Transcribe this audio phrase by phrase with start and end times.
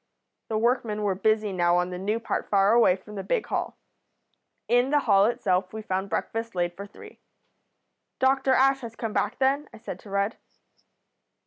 [0.47, 3.77] The workmen were busy now on the new part far away from the big hall.
[4.67, 7.19] In the hall itself we found breakfast laid for three.
[8.17, 10.37] "'Dr Ash has come back then?' I said to Rudd.